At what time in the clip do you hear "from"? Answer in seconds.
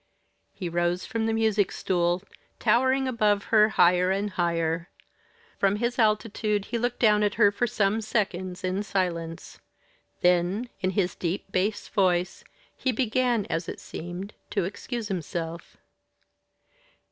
1.05-1.27, 5.59-5.75